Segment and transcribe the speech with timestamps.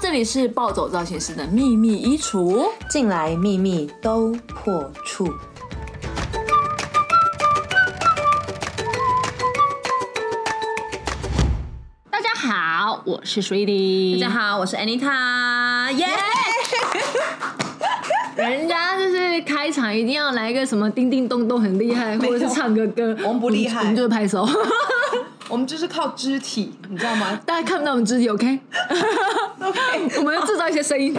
[0.00, 5.28] 这里是暴走造型师的秘密衣橱，进来秘密都破处。
[12.08, 16.06] 大家好，我是 Sweetie，大家好，我是 Anita，耶！
[18.36, 24.48] 人家就是开场一定要来一个什么叮叮咚咚很厉害， 或者是唱个歌，我们不厉害我们就是拍手。
[25.50, 27.40] 我们就是靠肢体，你知道吗？
[27.44, 28.60] 大家看不到我们肢体，OK？
[30.18, 31.14] 我们要制造一些声音，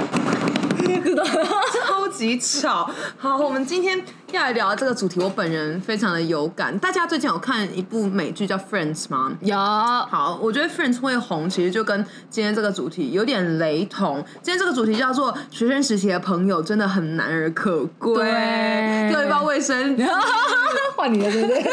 [1.04, 1.24] 知道？
[1.24, 2.90] 超级吵。
[3.18, 6.78] 好，我们今天要来聊这个主题，我本人非常的有感。
[6.80, 9.32] 大家最近有看一部美剧叫《Friends》吗？
[9.42, 14.24] 有，好，我觉得《Friends》会红，其实就跟今天这个主题有点雷同。
[14.42, 18.16] 今天这个主题叫做“学生时期的朋友真的很难而可贵”。
[18.24, 20.04] 对给我一包卫生纸，
[20.96, 21.64] 换你了，对不对？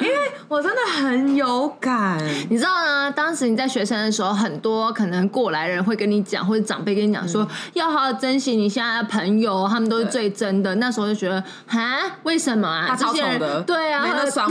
[0.00, 0.14] 因为
[0.48, 2.18] 我真的很有感。
[2.48, 3.10] 你知道呢？
[3.10, 10.74] 当时你在学生的时候，很多可能过来人会跟你讲，或者长辈跟你讲说，要好好珍惜你现在的朋友，他们都是最真的。
[10.76, 12.86] 那时候就觉得，哈，为什么啊？
[12.88, 14.48] 他超这些人丑的对啊，没人爽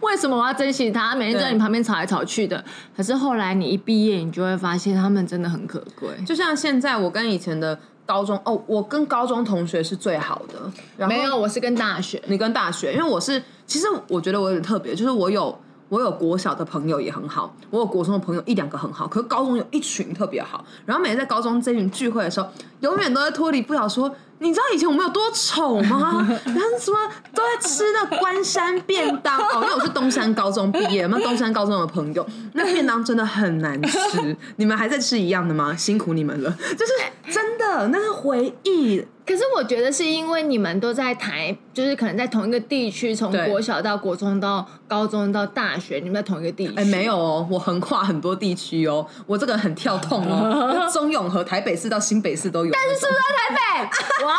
[0.00, 1.14] 我 为什么我要珍惜他？
[1.14, 2.62] 每天在你旁边吵来吵去的。
[2.96, 6.08] 可是后来你一毕业，你就会发现他们真的很可贵。
[6.26, 10.58] 就像现在，我跟以前的高中哦，我跟高中同学是最好的。
[10.96, 12.22] 然后没有，我是跟大学。
[12.26, 15.56] 你跟大学，因为我是，其实我觉得我有点特别，就是我有
[15.88, 20.64] 我有国小的朋友也很好，我有国中的朋友一两个很好，可是高中有一群特别好。
[20.86, 22.48] 然后每次在高中这群聚会的时候，
[22.80, 26.26] 永远都在脱离不了说，你知道以前我们有多丑吗？
[26.46, 26.98] 然后什么
[27.34, 34.36] 都在吃那关山便当哦，因为我是东山高中毕业，那东山高中的朋友，那便当真的很难吃。
[34.56, 35.76] 你们还在吃一样的吗？
[35.76, 36.92] 辛苦你们了，就是
[37.32, 39.04] 真的那是回忆。
[39.26, 46.74] 可是我觉得是因为你们都在台，就是可能在同一个地区，从国小到国中到高中到大学，你们在同一个地区。
[46.76, 52.72] 哎、没有哦，我横跨很多地区哦，我这个人很跳痛哦， 中永和、台北市到新北市都有。
[52.72, 54.24] 但是是不是在台北？
[54.24, 54.36] 我要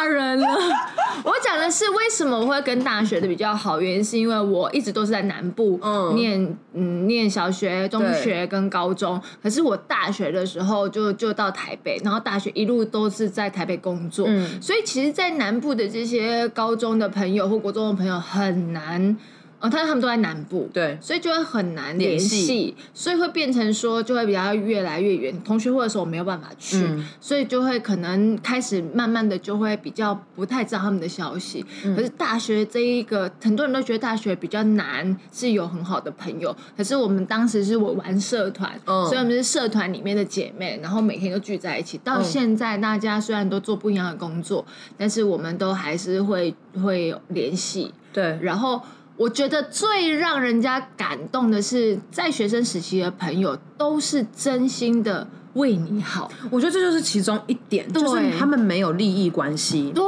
[0.00, 0.46] 骂人了。
[1.22, 19.16] 我讲的是为什么我会跟大学的比较好，原因是因为我一直都是在南部嗯念嗯念小学、中学跟高中，可是我大学的时候就就到台北，然后大学一路都是在台北工作，嗯所以其实，在南部的这些高中的朋友或国中的朋友很难。
[19.60, 25.40] 呃，但是他们都在南部，对所以就会很难联联系系，所以会变成说就会比较越来越远。
[25.42, 31.64] 同学会的时候我没有办法去，嗯所以就会可能开始慢慢的就会比较不太知道他们的消息。
[31.84, 36.56] 嗯可是大学这一个，很多人都觉得大学比较难，是有很好的朋友。
[36.76, 41.98] 可是我们当时是我玩社团，嗯所以我们是社团里面的姐妹，然后每天都聚在一起。
[41.98, 44.64] 到嗯现在大家虽然都做不一样的工作，
[44.96, 47.92] 但是我们都还是会会联系。
[48.12, 48.80] 对，然后
[49.20, 56.30] 我觉得最让人家感动的是，在学生时期的朋友都是真心的为你好。
[56.50, 59.92] 我觉得这就是其中一点，就是对他们没有利益关系。
[59.94, 60.04] 对，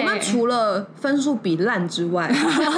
[0.00, 2.32] 我们除了分数比烂之外，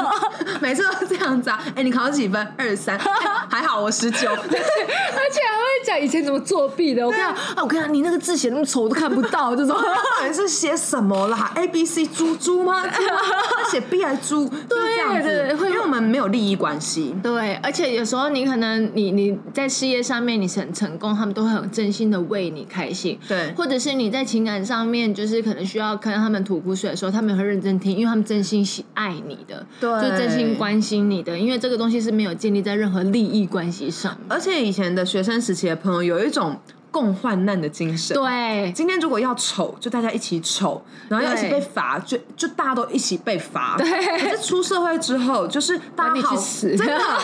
[0.60, 1.62] 每次都这样子啊！
[1.74, 2.46] 哎、你考几分？
[2.56, 3.06] 二十三，哎
[3.48, 4.30] 还好我十九。
[4.30, 7.04] 而且还会讲以前怎么作弊的。
[7.04, 9.76] 我跟你讲，啊，我跟你讲，你那个字写那么丑，我都看不到这种。
[9.76, 12.82] 到底是写什么啦？A B C 猪猪吗？
[12.86, 14.48] 他写 B 还是猪？
[14.48, 17.14] 就是这样子，对对会因为我们没有利益关系。
[17.22, 23.18] 对，而且有时候你可能你你在事业上面你是很成功，他们都会很正心的为你开心。
[23.28, 34.16] 对或者是你在情感上面，就是可能需要看到他们吐苦水的时候，他们也会认真听，因为他们真心喜爱你的，对就真心关心你的，因为这个东西是没有建立在任何利益关系上。
[34.28, 36.56] 而且以前的学生时期的朋友有一种
[36.90, 38.14] 共患难的精神。
[38.14, 43.76] 对，今天如果要丑，就大家一起丑，然后要一起被罚，就就大家都一起被罚。
[43.78, 43.88] 对。
[44.18, 47.16] 可是出社会之后，就是大家好，去死真的，大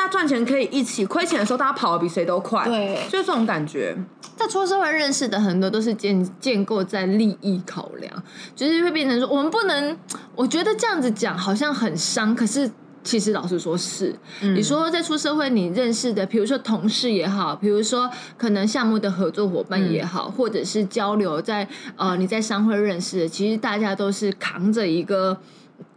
[0.00, 2.64] 家赚钱可以一起，亏钱的时候大家跑的比谁都快。
[2.64, 3.96] 对就是这种感觉。
[4.36, 8.12] 在出社会认识的很多都是建建构在利益考量，
[8.56, 9.96] 就是会变成说，我们不能，
[10.34, 12.70] 我觉得这样子讲好像很伤，可是。
[13.06, 25.38] 其实老实说是，你说在出社会你认识的，比如说同事也好，比如说可能项目的合作伙伴也好，或者是交流在呃你在商会认识的，其实大家都是扛着一个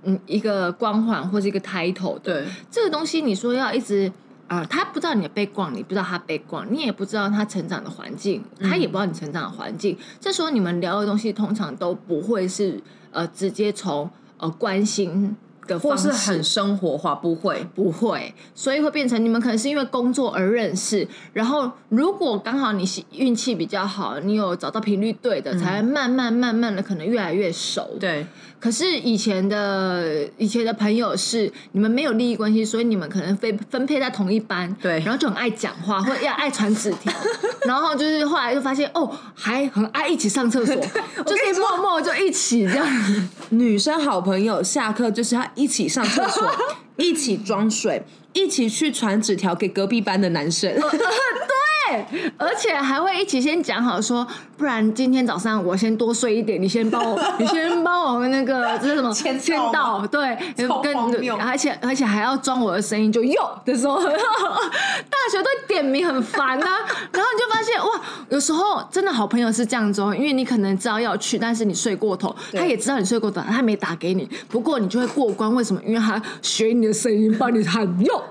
[0.04, 4.12] 嗯一个光环或者一个 title 的，对，这个东西你说要一直
[4.48, 9.98] 啊、他不知道你的背逛，你不知道他被逛，你也不知道他成长的环境，他也不知道你成长的环境。
[10.22, 12.82] 这时候你们聊的东西通常都不会是
[13.12, 15.36] 呃直接从呃关心
[15.68, 17.68] 的或方式，是很生活化，不会。
[17.76, 27.98] 不会，所以会变成你们可能是因为工作而认识，然后如果刚好你是运气比较好，你有找到频率对的，才会慢慢慢慢的可能越来越熟。
[28.00, 28.26] 对，
[28.60, 37.14] 可是以前的以前的朋友是你们没有利益关系，所以你们可能分分配在同一班，对然后就很爱讲话，或者要爱传纸条，
[37.66, 40.76] 然后就是后来就发现哦，还很爱一起上厕所，
[41.26, 42.88] 就是默默就一起这样。
[43.50, 46.52] 女生好朋友下课就是要一起上厕所，
[46.98, 50.74] 一起装水，一起去传纸条给隔壁班的男生。
[51.88, 54.26] 对，而且还会一起先讲好说，
[54.58, 59.14] 不然今天早上我先多睡一点，你先帮我， 你先帮我那个这是什么？
[59.14, 60.38] 签到签到，对，
[60.68, 61.38] 超荒谬。
[61.38, 66.68] 而且而且还要装我的声音，就哟的时候， 大学都点名很烦啊，
[67.12, 75.82] 然后你就发现哇，有时候真的好朋友是这样子哦，因为你可能知道要去，但是你睡过头，他也知道你睡过头，他没打给你，不过你就会过关，为什么？
[75.86, 78.24] 因为他学你的声音，帮你喊哟，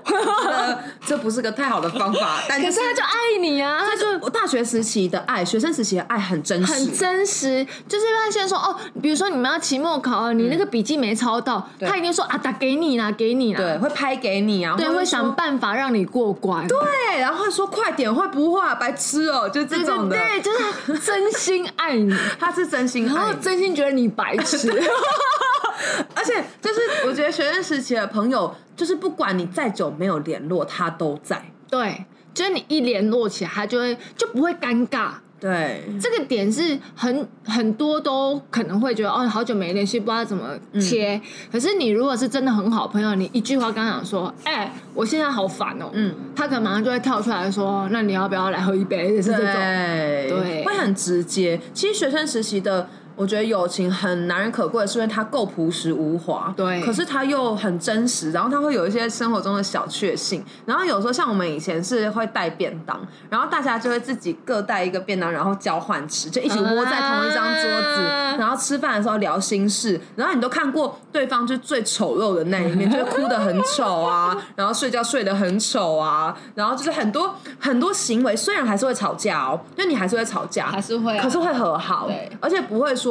[0.45, 18.75] 呃这不是个太好的方法，但可是他就爱你啊，他就我大学时期的爱，学生时期的爱很真实，很真实，就是他现说哦，比如说你们要期末考了，你那个笔记没抄到，他一定说啊，打给你啦，给你啦，对，会拍给你啊，对，会想办法让你过关，对对，然后会说快点，会不会啊？
[18.75, 24.69] 白痴哦，就这种的，对，就是真心爱你， 他是真心然后真心觉得你白痴，
[26.15, 31.51] 而且就是我觉得学生时期的朋友，就是不管你再久没有联络，他都在。
[31.69, 32.05] 对，
[32.37, 35.13] 就是你一联络起来，他就会就不会尴尬。
[35.39, 41.19] 对，这个点是很很多都可能会觉得哦，好久没联系，不知道怎么切。
[41.51, 49.15] 可是你如果是真的很好朋友，你一句话刚讲说，哎、我现在好烦哦，嗯，他可能马上就会跳出来说，那你要不要来喝一杯？
[49.15, 51.59] 也是这种，对对会很直接。
[51.73, 52.87] 其实学生时期的。
[53.17, 60.45] 我觉得友情很难能可贵，是因为它够朴实无华，对可是它又很真实，然后它会有一些生活中的小确幸。
[60.67, 69.99] 然后有时候像我们以前是会带便当，然后大家就会自己各带一个便当，然后交换吃，就一起窝在同一张桌子，啊然后吃饭的时候聊心事。
[70.15, 83.06] 然后你都看过对方就最丑陋的那一面，就是哭得很丑啊，然后睡觉睡得很丑啊，然后就是很多很多行为，虽然还是会吵架哦，因为你还是会吵架，还是会啊可是会和好，对而且不会说。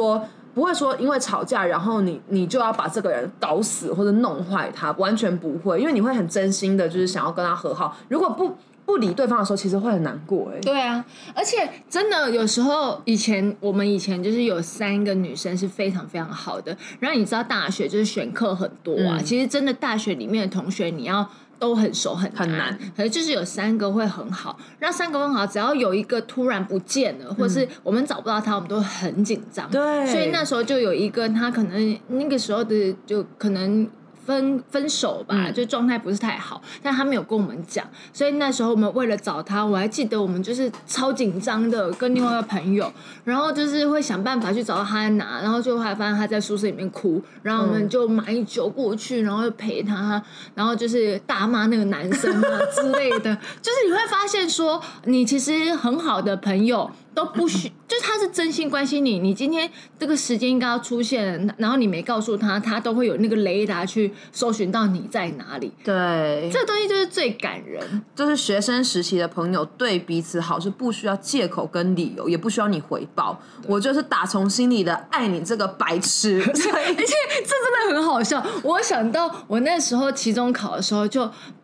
[0.53, 7.95] 不会说因为吵架，然后你你就要把这个人搞死或者弄坏他，完全不会，因为你会很真心的，就是想要跟他和好。
[8.09, 8.55] 如果不
[8.85, 10.59] 不理对方的时候，其实会很难过哎。
[10.61, 11.05] 对啊，
[11.35, 16.75] 而且真的有时候，以前我们以前就是有三个女生是非常非常好的。
[16.99, 21.29] 然后你知道大学就是选课很多啊，嗯其实真的大学里面的同学你要。
[21.59, 22.79] 都很熟很难，很难。
[22.95, 29.69] 可是就是有三个会很好，那三个很好，只要有一个突然不见了，或是我们找不到他，我们都很紧张。
[29.69, 30.07] 对。
[30.07, 33.87] 所以那时候就有一个他可能那个时候的就可能
[34.27, 42.91] 分分手吧，嗯就状态不是太好，但他没有跟我们讲，所以那时候我们为了找他，我还记得我们就是超紧张的，跟另外一个朋友，
[43.23, 50.21] 然后就是会想办法去找到他在哪，然后最后还发现他在宿舍里面哭，然后我们就买酒过去，然后就陪他，
[50.53, 56.91] 然后就是大骂那个男生啊 之类的，就是你会发现说，你其实很好的朋友。
[57.17, 59.17] 都不需， 就是他是真心关心你。
[59.17, 59.67] 你今天
[59.97, 65.71] 这个时间应该要出现，然后你没告诉他，他都会有那个雷达去搜寻到你在哪里。
[65.83, 68.03] 对，这个东西就是最感人。
[68.15, 73.41] 就是学生时期的朋友对彼此好是不需要借口跟理由，也不需要你回报。
[73.67, 76.39] 我就是打从心里的爱你这个白痴。
[76.45, 78.45] 而且这真的很好笑。
[78.61, 81.23] 我想到我那时候期中考的时候就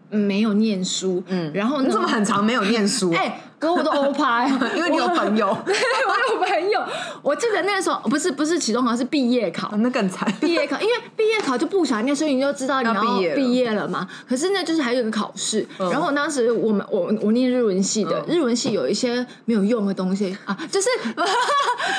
[0.09, 3.11] 嗯没有念书，嗯，然后呢你怎么很长没有念书？
[3.13, 6.83] 哎、可我都 欧趴，因为你有朋友， 对，我有朋友。
[7.21, 9.73] 我记得那个时候不是不是期中考，是毕业考。
[9.77, 10.29] 那更惨。
[10.41, 13.87] 毕业考，因为毕业考就不想念，所以你就知道你要毕业了。
[13.87, 14.07] 嘛。
[14.27, 15.65] 可是那，就是还有一个考试。
[15.77, 20.35] 然后当时我们我我念日文系的，日文系有一些没有用的东西。
[20.45, 20.89] 啊，就是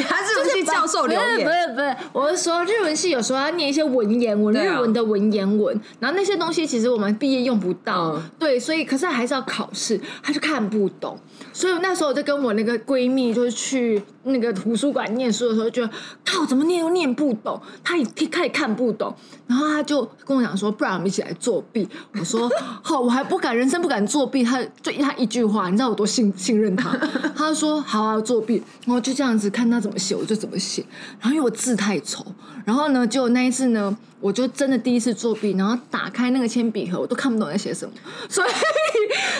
[0.06, 8.22] 他日文系教授留不是不，是不是，我是说日文系有时候要念一些文言文，日文的文言文，然后那些东西其实我们毕业用不到，嗯。
[8.38, 11.18] 对，所以可是还是要考试，他就看不懂，
[11.54, 15.90] 所以那时候我就跟我那个闺蜜就是去那个图书馆念书的时候，就觉得
[16.26, 19.14] 靠怎么念都念不懂，她也她也看不懂，
[19.46, 21.88] 然后她就跟我讲说，不然我们一起来作弊。
[22.18, 22.50] 我说
[22.82, 24.42] 好，我还不敢，人生不敢作弊。
[24.42, 26.90] 她就她一句话，你知道我多信信任她。
[27.36, 28.60] 她说好啊，作弊。
[28.84, 30.84] 然后就这样子看她怎么写，我就怎么写。
[31.20, 32.26] 然后因为我字太丑，
[32.64, 37.94] 然后呢，就那一次呢，我就真的第一次作弊，然后打开那个铅笔盒，我都看不懂在写什么，
[38.28, 38.48] 所以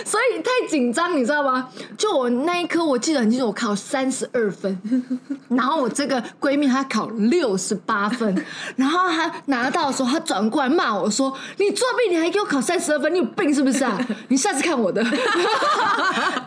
[0.04, 1.68] 所以太紧张，你知道吗？
[1.96, 4.78] 就我那一科，我记得很清楚，我考三十二分，
[5.48, 8.44] 然后我这个闺蜜她考六十八分，
[8.76, 13.98] 然后她拿到的时候，她转过来骂我说：“你作弊，你还给我考三十二分，你有病是不是啊？
[14.28, 15.02] 你下次看我的。”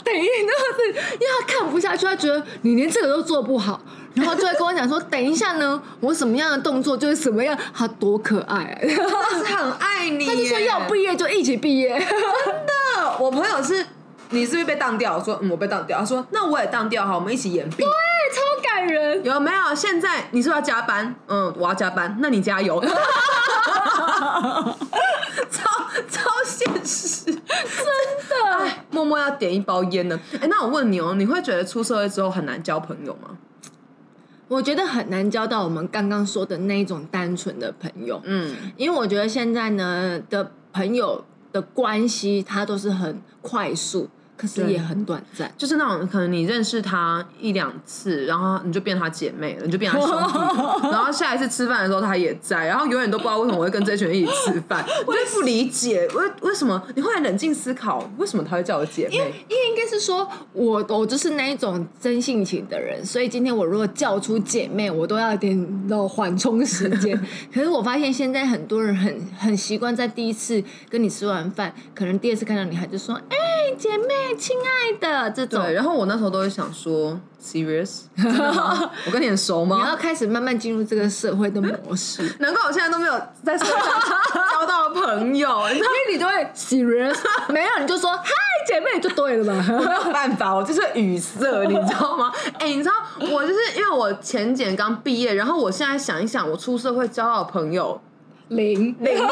[0.04, 3.82] 等于那是因为她看不下去，她觉得你连这个都做不好。
[4.14, 11.94] 然后就会跟我讲说，等一下呢，我什么样的动作就是什么样，他多可爱、啊，他是很爱你耶，他就说要毕业就一起毕业，
[13.20, 13.86] 我朋友是，
[14.30, 15.18] 你是不是被当掉？
[15.18, 16.00] 我说嗯，我被当掉。
[16.00, 17.84] 他说那我也当掉，哈，我们一起延毕。
[17.84, 19.24] 超感人。
[19.24, 19.76] 有没有？
[19.76, 21.16] 现在你是不是要加班？
[21.28, 22.84] 嗯，我要加班，那你加油。
[25.50, 25.70] 超
[26.10, 27.44] 超现实，真的
[28.60, 30.20] 哎，默默要点一包烟呢。
[30.42, 33.38] 哎，那我问你哦，你会觉得出社会之后很难交朋友吗？
[34.50, 45.52] 我觉得很难交到我们刚刚说的那一种单纯的朋友，嗯，因为我觉得现在呢的朋友的关系，它都是很快速，可是也很短暂。
[45.58, 56.82] 就是那种可能你认识他一两次，然后你就变他姐妹了，你就变他兄弟了， 然后下一次吃饭的时候他也在，然后永远都不知道为什么我会跟这群人一起吃饭， 我就不理解为为什么。
[56.96, 59.16] 你后来冷静思考，为什么他会叫我姐妹？
[59.16, 59.20] 因
[59.58, 67.20] 为应该是说，我我就是那一种真性情的人，所以今天我如果叫出姐妹，我都要有点那缓冲时间。
[67.54, 73.36] 可是我发现现在很多人很很习惯在第一次跟你吃完饭，可能第二次看到你，还就说：“哎、
[73.76, 78.02] 姐妹，亲爱的。”这种对，然后我那时候都会想说，serious？
[79.06, 79.98] 我跟你很熟吗你要吗？
[80.00, 83.92] 开始慢慢进入这个社会的模式，因 难怪我现在都没有在社会上
[84.52, 87.18] 交到朋友，你知道为你就会 serious，
[87.50, 88.32] 没有你就说嗨
[88.68, 89.66] 姐妹就对了嘛。
[89.68, 92.32] 没有办法，我就是语塞，你知道吗？
[92.60, 92.94] 哎、你知道
[93.32, 98.00] 我就是因为我前检刚毕业，然后我现在想一想，我出社会交到的朋友
[98.50, 99.24] 零，零耶，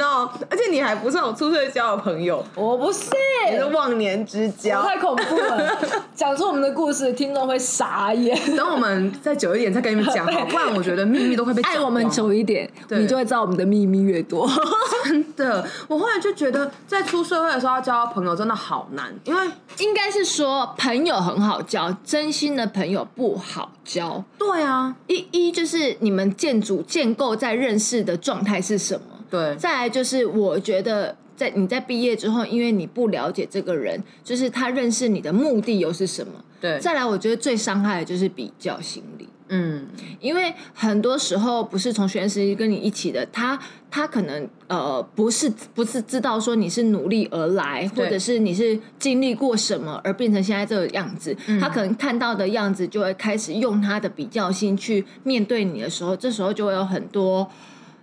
[0.00, 0.30] 哦！
[0.48, 3.10] 而且你还不算我出社会交的朋友，我不是，
[3.50, 4.82] 你是忘年之交。
[4.82, 5.78] 太恐怖了，
[6.14, 8.38] 讲出我们的故事，听众会傻眼。
[8.56, 14.48] 等我们再久一点再跟你们讲 好，不然我觉得秘密都会被讲爱我们久一点，你就会知道我们的秘密越多。
[15.04, 24.22] 真的，我后来就觉得，在出社会的时候要交到朋友真的好难，因为应该是说，朋友很好交，真心的朋友不好交。
[24.38, 29.02] 对啊，一一就是你们建筑建构在认识的状态是什么？
[29.30, 29.54] 对。
[29.56, 36.32] 再来就是，我觉得在你在毕业之后，因为你不了解这个人，就是他认识你的目的又是什么？
[36.60, 39.28] 对，再来，我觉得最伤害的就是比较心理。
[39.52, 39.84] 嗯，
[40.20, 43.58] 因为很多时候不是从学生时期跟你一起的，他
[43.90, 51.58] 他可能呃不是不是知道说你是努力而来，或者是你是经历过什么而变成现在这个样子，嗯。
[51.58, 57.50] 他可能看到的样子就会开始用他的比较心去面对你的时候，这时候就会有很多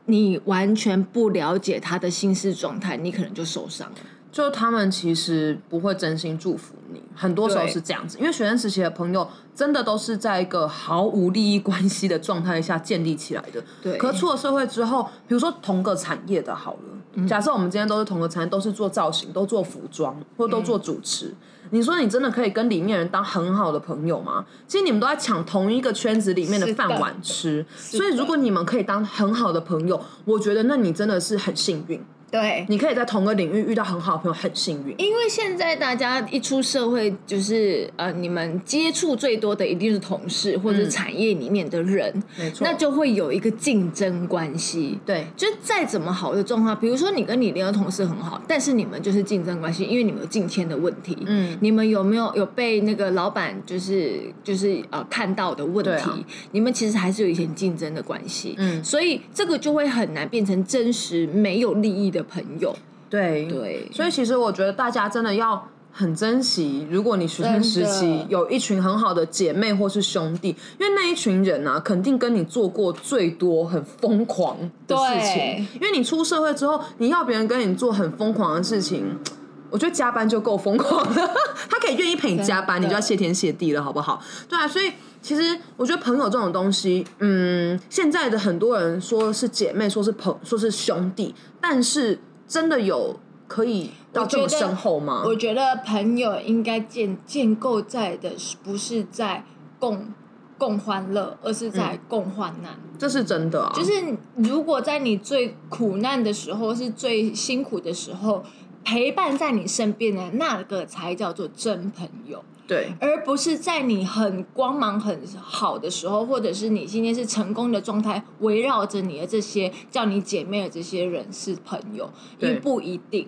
[0.07, 3.95] 你完全不了解他的心事状态，你可能就受伤了。
[4.29, 13.63] 就他们其实不会真心祝福你，很多时候是这样子，因为学生时期的朋友真的都是在一个毫无利益关系的状态下建立起来的。
[13.81, 21.33] 对可出了社会之后，比如说同个产业的好了，假设我们今天都是同个产业，都是做造型，都做服装，或都做主持。
[21.71, 24.45] 你说你真的可以跟里面人当很好的朋友吗？
[24.67, 32.01] 其实你们都在抢同一个圈子里面的饭碗吃，所以如果你们可以当很好的朋友，我觉得那你真的是很幸运。
[32.29, 34.93] 对，你可以在同个领域遇到很好的朋友，很幸运。
[34.97, 44.99] 因为现在大家一出社会，就是呃，你们接触最多的一定是同事或者产业里面的人，嗯没错那就会有一个竞争关系。
[45.05, 51.17] 对就再怎么好的状况，比如说你跟你联合同事很好，但是你们就是竞争关系，因为你们有进签的问题。
[51.25, 56.09] 嗯，你们有没有有被那个老板就是就是呃看到的问题？
[56.09, 56.19] 啊
[56.51, 58.55] 你们其实还是有一些竞争的关系。
[58.57, 62.75] 嗯所以这个就会很难变成真实没有利益的朋友。
[63.09, 75.67] 对对所以其实我觉得大家真的要很珍惜，如果你学生时期有一群很好的姐妹或是兄弟，因为那一群人啊，肯定跟你做过最多很疯狂的事情。
[75.75, 79.17] 因为你出社会之后，你要别人跟你做很疯狂的事情。
[79.69, 81.29] 我觉得加班就够疯狂了，
[81.69, 84.21] 他可以愿意陪你加班，你就要谢天谢地了，好不好？
[84.47, 95.23] 对啊，所以其实我觉得朋友这种东西，嗯，现在的很多人说是姐妹，说是朋，说是兄弟，但是真的有可以到这么深厚吗？
[95.25, 99.43] 我觉得朋友应该建建构在的是不是在
[99.79, 100.13] 共
[100.57, 102.79] 共欢乐，而是在共患难。
[102.97, 103.91] 这是真的啊，就是
[104.37, 108.43] 如果在你最苦难的时候，是最辛苦的时候，
[108.87, 112.41] 陪伴在你身边的那个才叫做真朋友。
[112.65, 123.27] 对而不是在你很光芒很好的时候，或者是你今天是成功的状态，围绕着你的这些叫你姐妹的这些人是朋友，因为不一定。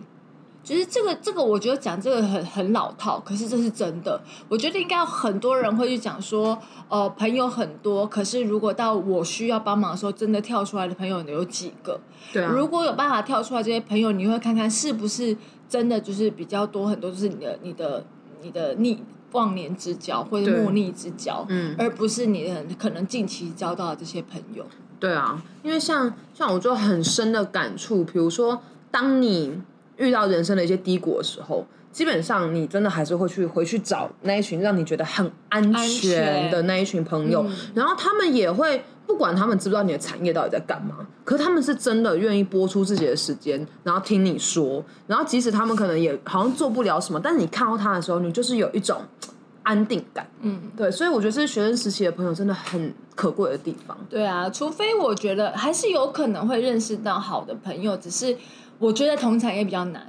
[0.70, 4.22] 就是这个，这个我觉得讲这个很很老套，可是这是真的。
[4.48, 6.56] 我觉得应该有很多人会去讲说，
[6.88, 12.00] 呃，朋友很多，可是如果到我需要帮忙的时候，真的跳出来的朋友有几个？
[12.32, 15.36] 对啊，如果有办法跳出来这些朋友，你会看看是不是
[15.68, 18.06] 真的就是比较多很多，就是你的、你的、
[18.44, 24.64] 你的逆忘年之交或者莫逆之交，嗯而不是你的可能近期交到的这些朋友。
[25.00, 28.62] 对啊，因为像像我就很深的感触，比如说，
[28.92, 29.60] 当你
[30.00, 38.84] 遇到人生的一些低谷的时候，基本上你真的还是会去回去找那一群让你觉得很安安全全的那一群朋友，嗯然后他们也会。
[39.10, 49.01] 不管他们知不知道你的产业到底在干嘛，可是他们是真的愿意播出自己的时间，然后听你说，然后即使他们可能也好像做不了什么，但是你看到他的时候，你就是有一种
[49.63, 50.29] 安定感。
[50.41, 53.98] 嗯，对，所以我觉得这是学生时期的朋友真的很可贵的地方。
[54.08, 58.38] 对啊，除非我觉得还是有可能会认识到好的朋友，只是
[58.80, 60.02] 我觉得同产业比较难，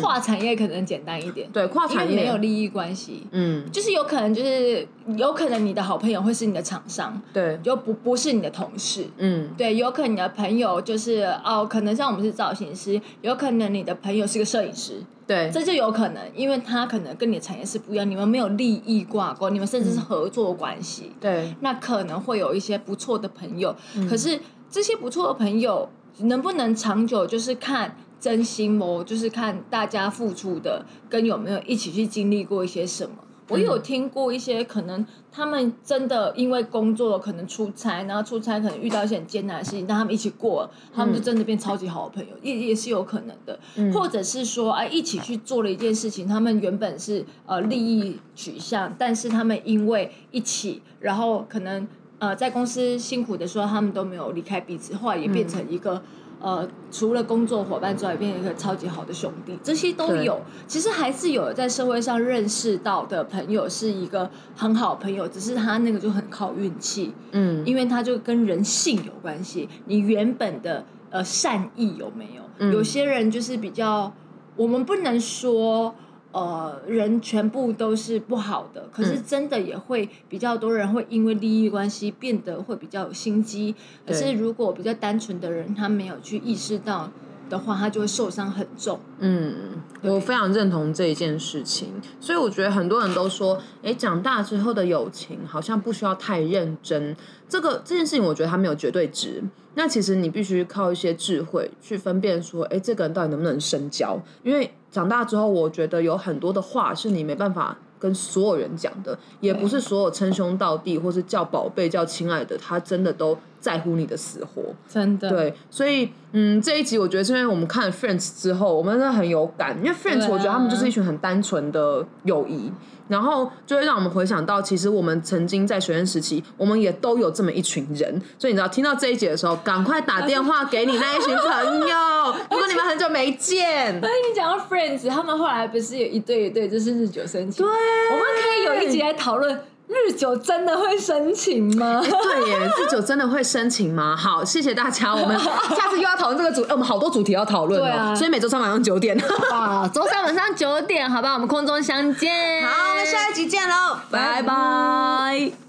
[0.00, 1.48] 跨产业可能简单一点。
[1.48, 2.16] 嗯对，跨产业。
[2.16, 9.06] 没有利益关系，嗯，就是有可能就是有可能你的好朋友会是你的厂商，对，就不不是你的同事。
[9.18, 23.76] 嗯，对，有可能你的朋友就是哦，可能像我们是造型师，有可能你的朋友是个摄影师，对，这就有可能，因为他可能跟你的产业是不一样，你们没有利益挂钩，你们甚至是合作关系，对，那可能会有一些不错的朋友。
[23.94, 24.08] 嗯。
[24.08, 25.88] 可是这些不错的朋友
[26.20, 27.94] 能不能长久，就是看
[28.26, 33.14] 真心哦，就是看大家付出的跟有没有一起去经历过一些什么。
[33.48, 43.56] 我嗯有听过一些可能他们真的因为工作可能出差，然后出差可能遇到一些很艰难的事情，但他们一起过了，他们就真的变超级好的朋友，也也是有可能的。
[43.92, 51.86] 或者是说，哎、一起去做了一件事情，他们原本是呃利益取向，但是他们因为一起，然后可能
[52.18, 56.02] 呃在公司辛苦的时候，他们都没有离开彼此，后来也变成一个。
[56.38, 60.38] 呃，除了工作伙伴之外，也变成一个超级好的兄弟，这些都有。
[60.66, 69.66] 其实还是有在社会上认识到的朋友，是一个很好的朋友，只是他那个就很靠运气，嗯，因为他就跟人性有关系。
[69.86, 72.70] 你原本的呃善意有没有？
[72.70, 74.12] 有些人就是比较，
[74.56, 75.94] 我们不能说
[76.32, 83.74] 呃人全部都是不好的，可是真的也会比较多人会因为利益关系变得会比较有心机。
[84.06, 87.10] 可是如果比较单纯的人，他没有去意识到
[87.48, 88.98] 的话，他就会受伤很重。
[89.18, 89.54] 嗯，
[90.02, 97.16] 我非常认同这一件事情，所以我觉得很多人都说，哎，长大之后的友情好像不需要太认真。
[97.48, 99.42] 这个这件事情，我觉得它没有绝对值。
[99.74, 104.18] 那其实你必须靠一些智慧去分辨，说，哎，这个人到底能不能深交？
[104.42, 114.62] 因为长大之后，我觉得有很多的话是你没办法跟所有人讲的，也不是所有称兄道弟或是叫宝贝、叫亲爱的，他真的都在乎你的死活。
[114.88, 122.70] 真的，对，所以嗯，这一集我觉得是因为我们看了 Friends 之后，我们真的很有感，因为 Friends 我觉得他们就是一群很单纯的友谊，
[123.08, 134.00] 然后就会让我们回想到，其实我们曾经在学生时期，我们也都有这么一群人，所以你知道听到这一集的时候，赶快打电话给你那一群朋友， 如果你们很久没见。
[134.00, 137.66] 所以你讲到 Friends，他们后来不是有一对一对，就是日久生情。
[137.66, 137.74] 对，
[138.12, 142.00] 我们可以有一集来讨论日久真的会生情吗？
[142.02, 144.16] 对耶，日久真的会生情吗？
[144.16, 145.38] 好，谢谢大家，我们
[145.76, 149.16] 下次又要讨论这个主，欸我们好多主题要讨论哦，对啊所以每周三晚上九点。
[149.50, 152.66] 哇， 周三晚上九点，好吧，我们空中相见。
[152.66, 155.66] 好，我们下一集见喽，拜拜。